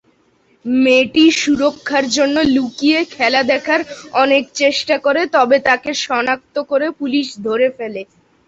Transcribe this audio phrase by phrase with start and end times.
[0.65, 3.81] মেয়েটি সুরক্ষার জন্য লুকিয়ে খেলা দেখার
[4.23, 8.01] অনেক চেষ্টা করে, তবে তাকে শনাক্ত করে পুলিশ ধরে ফেলে।